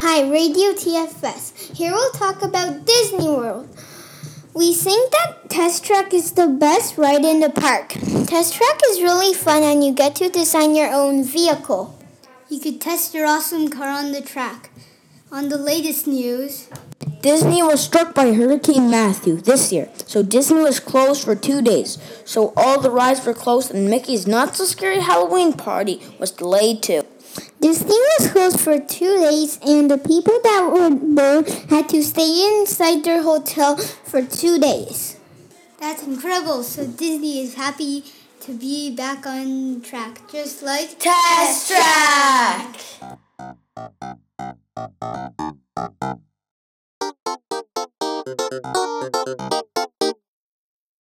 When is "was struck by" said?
17.62-18.32